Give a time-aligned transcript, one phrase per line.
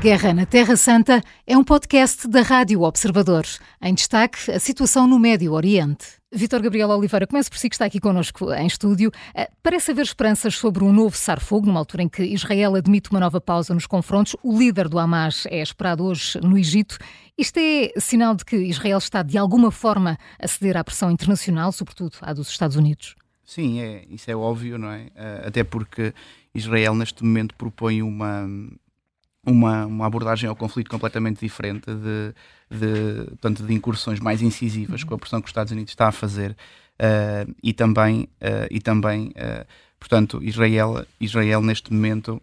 [0.00, 3.44] Guerra na Terra Santa é um podcast da Rádio Observador.
[3.82, 6.06] Em destaque, a situação no Médio Oriente.
[6.32, 9.12] Vitor Gabriel Oliveira, começo por si que está aqui connosco em estúdio.
[9.34, 13.20] Eh, parece haver esperanças sobre um novo cessar-fogo, numa altura em que Israel admite uma
[13.20, 14.34] nova pausa nos confrontos.
[14.42, 16.96] O líder do Hamas é esperado hoje no Egito.
[17.36, 21.72] Isto é sinal de que Israel está, de alguma forma, a ceder à pressão internacional,
[21.72, 23.16] sobretudo à dos Estados Unidos?
[23.44, 25.08] Sim, é, isso é óbvio, não é?
[25.14, 26.14] Eh, até porque
[26.54, 28.48] Israel, neste momento, propõe uma,
[29.46, 32.34] uma, uma abordagem ao conflito completamente diferente de,
[32.70, 36.12] de, portanto, de incursões mais incisivas com a pressão que os Estados Unidos está a
[36.12, 39.66] fazer uh, e também, uh, e também uh,
[39.98, 42.40] portanto, Israel, Israel neste momento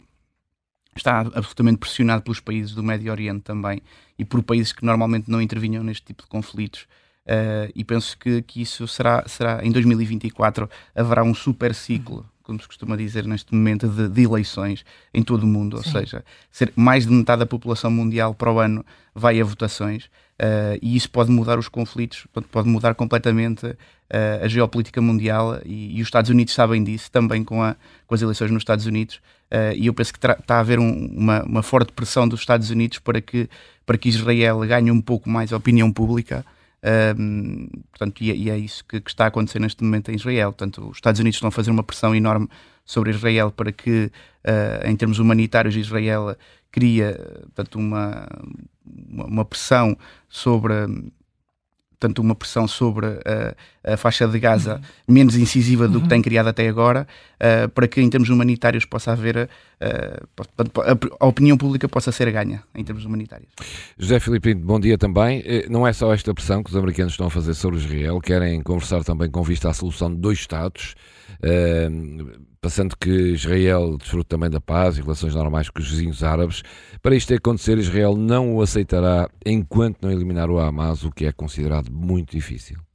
[0.95, 3.81] está absolutamente pressionado pelos países do Médio Oriente também
[4.17, 6.87] e por países que normalmente não intervinham neste tipo de conflitos.
[7.75, 12.65] e penso que, que isso será, será em 2024 haverá um super ciclo como se
[12.65, 15.91] costuma dizer neste momento, de, de eleições em todo o mundo, ou Sim.
[15.91, 20.79] seja, ser mais de metade da população mundial para o ano vai a votações uh,
[20.81, 23.75] e isso pode mudar os conflitos, pode mudar completamente uh,
[24.41, 27.75] a geopolítica mundial e, e, os Estados Unidos sabem disso, também com, a,
[28.07, 29.15] com as eleições nos Estados Unidos,
[29.51, 32.69] uh, e eu penso que está a haver um, uma, uma forte pressão dos Estados
[32.69, 33.49] Unidos para que,
[33.85, 36.45] para que Israel ganhe um pouco mais a opinião pública
[37.17, 40.15] um, portanto, e, é, e, é isso que, que, está a acontecer neste momento em
[40.15, 40.51] Israel.
[40.53, 42.47] Portanto, os Estados Unidos estão a fazer uma pressão enorme
[42.85, 44.11] sobre Israel para que,
[44.45, 46.35] uh, em termos humanitários, Israel
[46.71, 47.19] cria
[47.55, 48.27] portanto, uma,
[48.85, 49.97] uma pressão
[50.29, 50.73] sobre
[51.99, 55.15] portanto, uma pressão sobre a, a faixa de Gaza uhum.
[55.15, 56.03] menos incisiva do uhum.
[56.03, 61.27] que tem criado até agora, uh, para que em termos humanitários possa haver, a, a,
[61.27, 63.51] opinião pública possa ser ganha em termos humanitários.
[63.97, 65.43] José Filipe, bom dia também.
[65.45, 68.61] Eh, não é só esta pressão que os americanos estão a fazer sobre Israel, querem
[68.61, 70.95] conversar também com vista à solução de dois Estados.
[71.37, 76.63] Uh, passando que Israel desfrute também da paz e relações normais com os vizinhos árabes.
[77.01, 81.31] Para isto acontecer, Israel não o aceitará enquanto não eliminar o Hamas, o que é
[81.31, 82.86] considerado muito difícil.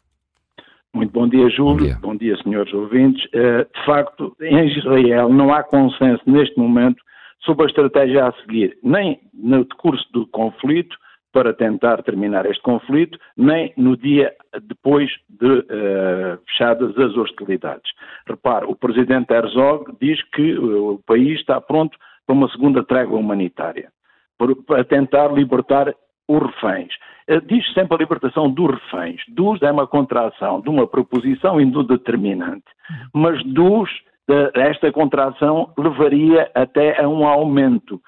[0.94, 1.76] Muito bom dia, Júlio.
[1.76, 3.26] Bom dia, bom dia senhores ouvintes.
[3.32, 7.02] Eh, de facto, em Israel não há consenso neste momento
[7.40, 10.96] sobre a estratégia a seguir, nem no decurso do conflito,
[11.32, 14.34] para tentar terminar este conflito, nem no dia
[14.68, 17.90] depois de uh, fechadas as hostilidades.
[18.28, 23.90] Repare, o presidente Herzog diz que o país está pronto para uma segunda trégua humanitária,
[24.66, 25.94] para tentar libertar
[26.28, 26.92] os reféns.
[27.28, 29.20] Uh, diz sempre a libertação dos reféns.
[29.28, 32.64] Dos é uma contração de uma proposição indeterminante,
[33.12, 33.90] mas dos
[34.54, 38.00] esta contração levaria até a um aumento.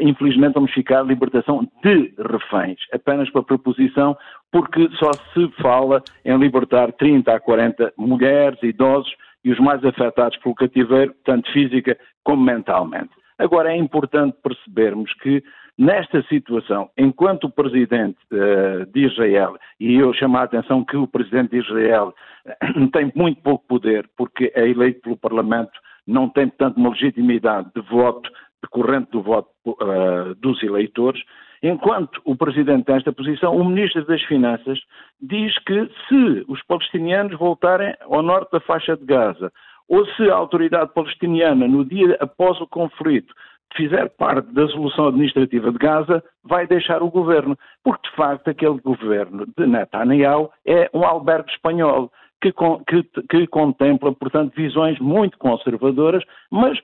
[0.00, 4.16] Infelizmente vamos ficar a libertação de reféns, apenas para proposição,
[4.50, 9.10] porque só se fala em libertar 30 a 40 mulheres, idosos
[9.44, 13.10] e os mais afetados pelo cativeiro, tanto física como mentalmente.
[13.38, 15.42] Agora é importante percebermos que
[15.78, 21.06] Nesta situação, enquanto o presidente uh, de Israel, e eu chamo a atenção que o
[21.06, 22.14] presidente de Israel
[22.46, 25.72] uh, tem muito pouco poder, porque é eleito pelo Parlamento,
[26.06, 28.30] não tem, portanto, uma legitimidade de voto
[28.62, 31.22] decorrente do voto uh, dos eleitores,
[31.62, 34.78] enquanto o presidente tem esta posição, o ministro das Finanças
[35.20, 39.50] diz que se os palestinianos voltarem ao norte da faixa de Gaza,
[39.88, 43.34] ou se a autoridade palestiniana, no dia após o conflito,
[43.76, 47.56] fizer parte da solução administrativa de Gaza, vai deixar o governo.
[47.82, 52.10] Porque, de facto, aquele governo de Netanyahu é um albergue espanhol.
[52.40, 52.52] Que,
[52.88, 56.76] que, que, contempla, portanto, visões muito conservadoras, mas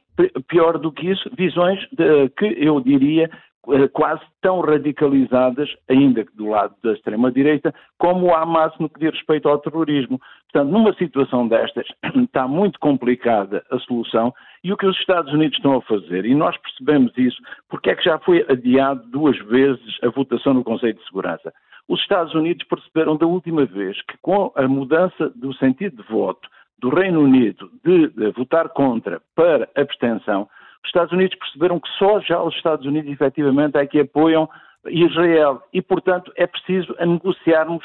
[0.46, 3.28] pior do que isso, visões de, que eu diria
[3.70, 9.00] eh, quase tão radicalizadas, ainda que do lado da extrema-direita, como o Hamas no que
[9.00, 10.18] diz respeito ao terrorismo.
[10.50, 14.32] Portanto, numa situação destas, está muito complicada a solução
[14.62, 17.94] e o que os Estados Unidos estão a fazer, e nós percebemos isso, porque é
[17.94, 21.52] que já foi adiado duas vezes a votação no Conselho de Segurança.
[21.88, 26.48] Os Estados Unidos perceberam da última vez que com a mudança do sentido de voto
[26.78, 30.48] do Reino Unido de, de votar contra para abstenção,
[30.82, 34.48] os Estados Unidos perceberam que só já os Estados Unidos efetivamente é que apoiam
[34.86, 37.84] Israel e, portanto, é preciso negociarmos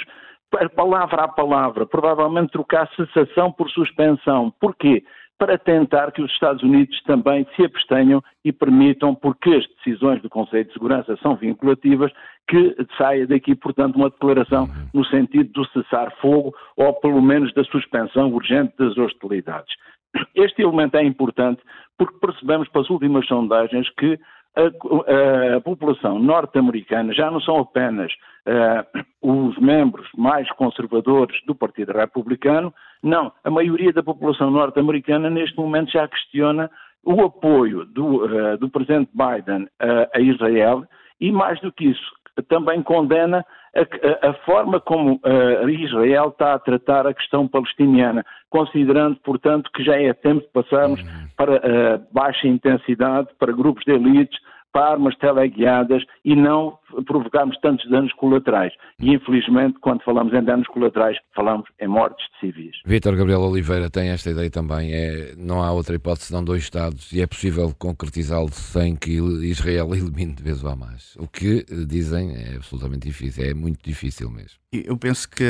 [0.75, 4.53] palavra a palavra, provavelmente trocar cessação por suspensão.
[4.59, 5.03] Porquê?
[5.43, 10.29] Para tentar que os Estados Unidos também se abstenham e permitam, porque as decisões do
[10.29, 12.13] Conselho de Segurança são vinculativas,
[12.47, 18.31] que saia daqui, portanto, uma declaração no sentido do cessar-fogo ou, pelo menos, da suspensão
[18.31, 19.75] urgente das hostilidades.
[20.33, 21.61] Este elemento é importante
[21.97, 24.17] porque percebemos pelas últimas sondagens que
[24.55, 28.11] a, a, população norte-americana já não são apenas
[28.47, 35.57] uh, os membros mais conservadores do Partido Republicano, não, a maioria da população norte-americana neste
[35.57, 36.69] momento já questiona
[37.03, 40.85] o apoio do, uh, do presidente Biden uh, a Israel
[41.19, 42.11] E mais do que isso,
[42.47, 43.45] também condena
[43.75, 49.83] a, a, forma como uh, Israel está a tratar a questão palestiniana, considerando, portanto, que
[49.83, 51.27] já é tempo de passarmos uhum.
[51.35, 54.39] para uh, baixa intensidade, para grupos de elites,
[54.73, 58.73] para armas teleguiadas e não provocarmos tantos danos colaterais.
[58.99, 62.75] E, infelizmente, quando falamos em danos colaterais, falamos em mortes de civis.
[62.85, 64.91] Vítor Gabriel Oliveira tem esta ideia também.
[64.91, 69.11] É, não há outra hipótese senão dois Estados e é possível concretizá-lo sem que
[69.43, 71.15] Israel elimine de vez o Hamas.
[71.19, 74.63] O que dizem é absolutamente difícil, é muito difícil mesmo.
[74.73, 75.45] Eu penso que,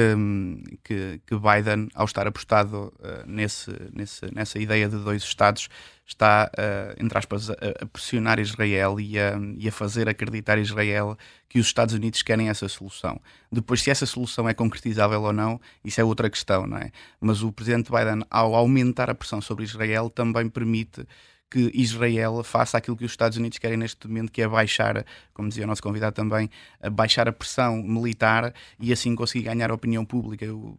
[0.84, 5.70] que, que Biden, ao estar apostado uh, nesse, nesse, nessa ideia de dois Estados,
[6.06, 11.18] está, uh, entre aspas, a, a, pressionar Israel e a, e a fazer acreditar Israel
[11.48, 13.20] que os Estados Unidos querem essa solução.
[13.52, 16.92] Depois, se essa solução é concretizável ou não, isso é outra questão, não é?
[17.22, 21.06] Mas o presidente Biden, ao aumentar a pressão sobre Israel, também permite
[21.54, 25.06] que Israel faça aquilo que os Estados Unidos querem neste momento, que é baixar,
[25.36, 26.50] como dizia o nosso convidado também,
[26.92, 30.44] baixar a pressão militar e assim conseguir ganhar a opinião pública.
[30.44, 30.76] Eu,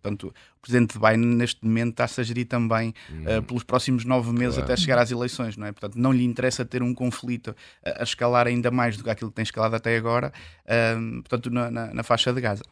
[0.00, 4.32] portanto, o presidente Biden neste momento está-se a gerir também hum, uh, pelos próximos nove
[4.32, 4.72] meses claro.
[4.72, 5.72] até chegar às eleições, não é?
[5.72, 7.54] Portanto, não lhe interessa ter um conflito
[7.84, 10.32] a, a escalar ainda mais do que aquilo que tem escalado até agora,
[10.64, 12.62] uh, portanto, na, na, na faixa de Gaza.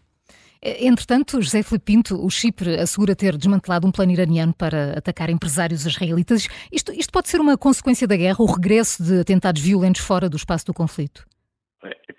[0.60, 5.30] Eh, entretanto, José Filipe Pinto, o Chipre assegura ter desmantelado um plano iraniano para atacar
[5.30, 6.48] empresários israelitas.
[6.72, 10.36] Isto, isto pode ser uma consequência da guerra, o regresso de atentados violentos fora do
[10.36, 11.26] espaço do conflito?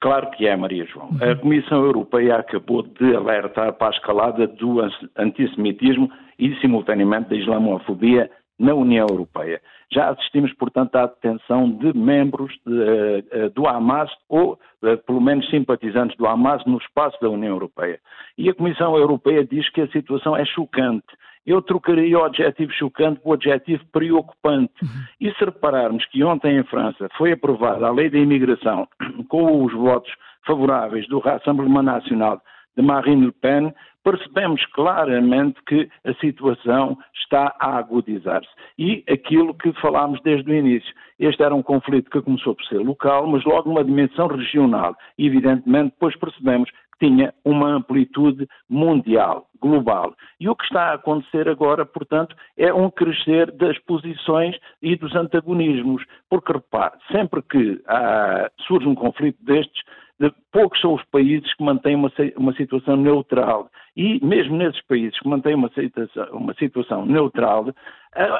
[0.02, 1.10] Claro que é, Maria João.
[1.22, 4.78] A Comissão Europeia acabou de alertar para a escalada do
[5.18, 9.62] antissemitismo e, simultaneamente, da islamofobia na União Europeia.
[9.92, 14.54] Já assistimos, portanto, à detenção de membros de, uh, do Hamas ou,
[14.84, 18.00] uh, pelo menos, simpatizantes do Hamas no espaço da União Europeia.
[18.38, 21.08] E a Comissão Europeia diz que a situação é chocante.
[21.46, 24.74] Eu trocaria o adjetivo chocante por adjetivo preocupante.
[24.82, 24.90] Uhum.
[25.20, 28.88] E se repararmos que ontem em França foi aprovada a lei da imigração
[29.30, 30.12] com os votos
[30.46, 32.42] favoráveis do Rassemblement Nacional
[32.76, 38.50] de Marine Le Pen, percebemos claramente que a situação está a agudizar-se.
[38.78, 42.80] E aquilo que falámos desde o início, este era um conflito que começou por ser
[42.80, 44.96] local, mas logo numa dimensão regional.
[45.18, 46.70] E, evidentemente, depois percebemos
[47.00, 50.14] tinha uma amplitude mundial, global.
[50.40, 55.16] E o que está a acontecer agora, portanto, é um crescer das posições e dos
[55.16, 56.04] antagonismos.
[56.30, 59.82] Porque, repare, sempre que ah, surge um conflito destes,
[60.52, 63.70] poucos são os países que mantêm uma, uma situação neutral.
[63.96, 67.68] E mesmo nesses países que mantêm uma situação, uma situação neutral,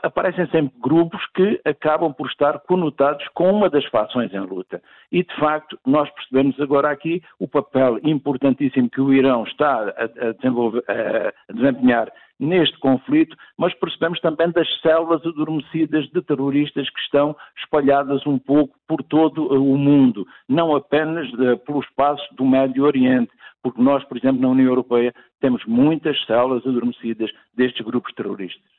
[0.04, 4.82] aparecem sempre grupos que acabam por estar conotados com uma das fações em luta.
[5.12, 10.06] E, de facto, nós percebemos agora aqui o papel importantíssimo que o Irão está a,
[10.06, 17.36] a, a desempenhar neste conflito, mas percebemos também das células adormecidas de terroristas que estão
[17.58, 23.32] espalhadas um pouco por todo o mundo, não apenas de, pelo espaço do Médio Oriente,
[23.62, 28.79] porque nós, por exemplo, na União Europeia, temos muitas células adormecidas destes grupos terroristas.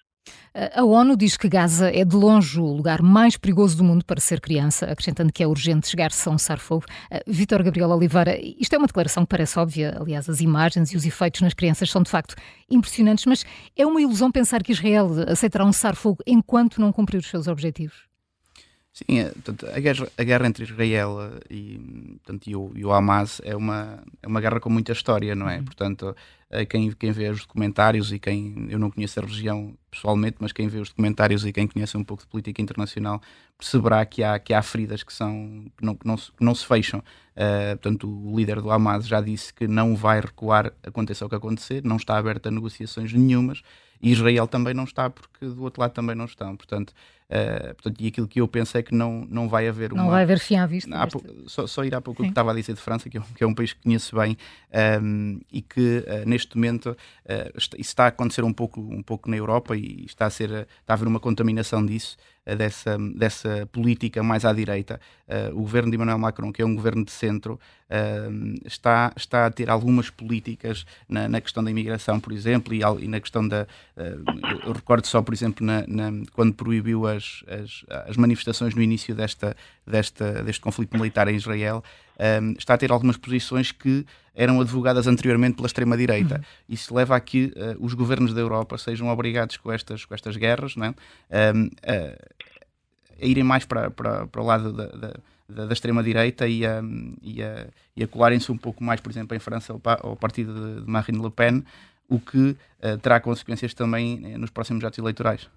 [0.53, 4.21] A ONU diz que Gaza é de longe o lugar mais perigoso do mundo para
[4.21, 6.87] ser criança, acrescentando que é urgente chegar-se a um cessar-fogo.
[7.11, 10.97] Uh, Vítor Gabriel Oliveira, isto é uma declaração que parece óbvia, aliás, as imagens e
[10.97, 12.35] os efeitos nas crianças são de facto
[12.69, 13.45] impressionantes, mas
[13.77, 18.11] é uma ilusão pensar que Israel aceitará um cessar-fogo enquanto não cumprir os seus objetivos?
[18.93, 21.79] Sim, é, portanto, a, guerra, a guerra entre Israel e,
[22.25, 25.49] portanto, e, o, e o Hamas é uma, é uma guerra com muita história, não
[25.49, 25.59] é?
[25.59, 25.65] Uhum.
[25.65, 26.17] Portanto,
[26.69, 28.67] quem, quem vê os documentários e quem.
[28.69, 32.05] Eu não conheço a região pessoalmente, mas quem vê os documentários e quem conhece um
[32.05, 33.21] pouco de política internacional
[33.57, 36.55] perceberá que há, que há feridas que, são, que, não, que, não, se, que não
[36.55, 37.01] se fecham.
[37.01, 41.35] Uh, portanto, o líder do Hamas já disse que não vai recuar, aconteça o que
[41.35, 43.63] acontecer, não está aberto a negociações nenhumas
[44.03, 46.57] e Israel também não está, porque do outro lado também não estão.
[46.57, 46.95] Portanto,
[47.31, 50.03] Uh, portanto, e aquilo que eu penso é que não, não vai haver uma.
[50.03, 50.91] Não vai haver fim à vista.
[50.93, 51.07] Há,
[51.47, 53.25] só, só ir há pouco o que estava a dizer de França, que é, um,
[53.37, 54.37] que é um país que conheço bem
[54.73, 59.03] um, ehm, e que uh, neste momento uh, isso está a acontecer um pouco, um
[59.03, 62.17] pouco na Europa e está a, ser, está a haver uma contaminação disso
[62.57, 65.01] dessa, dessa política mais à direita.
[65.29, 69.47] Uh, o governo de Emmanuel Macron, que é um governo de centro, uh, está, está
[69.47, 73.47] a ter algumas políticas na, na questão da imigração, por exemplo, e, e na questão
[73.47, 73.67] da.
[73.97, 78.83] Uh, eu recordo só, por exemplo, na, na, quando proibiu as, as, as, manifestações no
[78.83, 79.57] início desta,
[79.91, 81.83] desta, deste conflito militar em Israel.
[82.19, 84.05] Um, está a ter algumas posições que
[84.35, 86.37] eram advogadas anteriormente pela extrema-direita.
[86.37, 86.45] Uhum.
[86.69, 90.37] Isso leva a que uh, os governos da Europa sejam obrigados com estas, com estas
[90.37, 90.95] guerras não é?
[91.55, 95.15] um, a, a, irem mais para, para, para o lado da, da
[95.51, 96.81] da, da extrema-direita e a,
[97.23, 97.67] e a,
[97.97, 101.23] e a colarem-se um pouco mais, por exemplo, em França, ao, partido de, de Marine
[101.23, 101.65] Le Pen,
[102.09, 105.49] o que uh, terá consequências também uh, nos próximos atos eleitorais.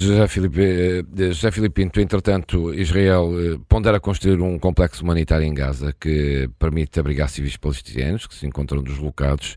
[0.00, 5.54] José Filipe, eh, José Filipe Pinto, entretanto, Israel eh, pondera construir um complexo humanitário em
[5.54, 9.56] Gaza que permite abrigar civis palestinianos que se encontram deslocados.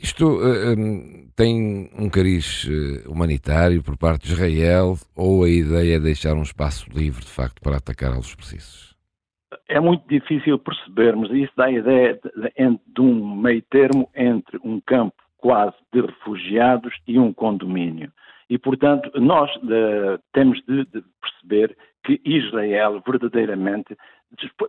[0.00, 2.66] Isto uh, tem um cariz
[3.06, 7.60] humanitário por parte de Israel ou a ideia é deixar um espaço livre, de facto,
[7.60, 8.96] para atacar aos precisos?
[9.68, 14.80] É muito difícil percebermos, isso dá a ideia de, de um meio termo entre um
[14.80, 18.10] campo quase de refugiados e um condomínio.
[18.52, 23.96] E, portanto, nós de, temos de, de, perceber que Israel verdadeiramente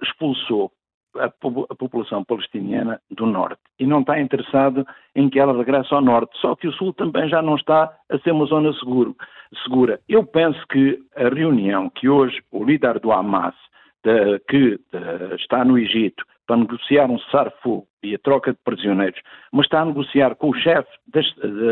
[0.02, 0.72] expulsou
[1.18, 6.00] a, a, população palestiniana do norte e não está interessado em que ela regresse ao
[6.00, 6.32] norte.
[6.40, 9.18] Só que o sul também já não está a ser uma zona seguro,
[9.66, 10.00] segura.
[10.08, 13.56] Eu penso que a reunião que hoje o líder do Hamas,
[14.02, 16.24] de, que de, está no Egito,
[16.54, 19.20] para negociar um cessar-fogo e a troca de prisioneiros,
[19.52, 21.26] mas está a negociar com o chefe das,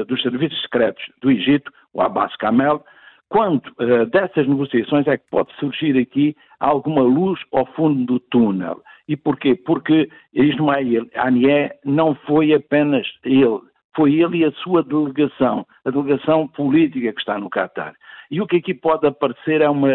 [0.07, 2.83] dos serviços secretos do Egito, o Abbas Kamel,
[3.29, 8.81] quanto uh, dessas negociações é que pode surgir aqui alguma luz ao fundo do túnel.
[9.07, 9.55] E porquê?
[9.55, 13.59] Porque Ismael Anié não foi apenas ele,
[13.95, 17.93] foi ele e a sua delegação, a delegação política que está no Catar.
[18.29, 19.89] E o que aqui pode aparecer é uma,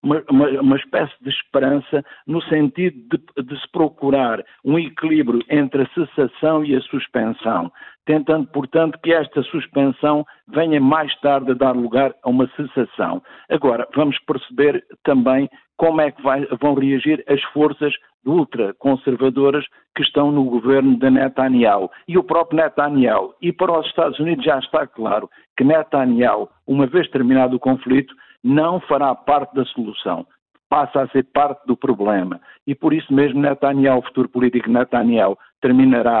[0.00, 0.22] uma,
[0.60, 6.64] uma espécie de esperança no sentido de, de, se procurar um equilíbrio entre a cessação
[6.64, 7.72] e a suspensão,
[8.06, 13.22] tentando, portanto, que esta suspensão venha mais tarde a dar lugar a uma cessação.
[13.48, 17.92] Agora, vamos perceber também como é que vai, vão reagir as forças
[18.24, 23.34] ultraconservadoras que estão no governo de Netanyahu e o próprio Netanyahu.
[23.40, 28.14] E para os Estados Unidos já está claro que Netanyahu, uma vez terminado o conflito,
[28.42, 30.26] não fará parte da solução.
[30.68, 32.40] Passa a ser parte do problema.
[32.66, 36.20] E por isso mesmo Netanyahu, o futuro político Netanyahu, terminará